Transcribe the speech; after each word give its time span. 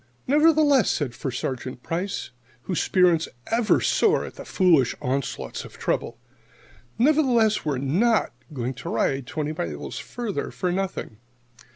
"Nevertheless," 0.25 0.89
said 0.89 1.13
First 1.13 1.39
Sergeant 1.41 1.83
Price, 1.83 2.31
whose 2.63 2.81
spirits 2.81 3.27
ever 3.51 3.79
soar 3.79 4.25
at 4.25 4.33
the 4.33 4.45
foolish 4.45 4.95
onslaughts 4.99 5.63
of 5.63 5.77
trouble 5.77 6.17
"nevertheless, 6.97 7.63
we're 7.65 7.77
not 7.77 8.33
going 8.51 8.73
to 8.73 8.89
ride 8.89 9.27
twenty 9.27 9.53
miles 9.53 9.99
farther 9.99 10.49
for 10.49 10.71
nothing. 10.71 11.17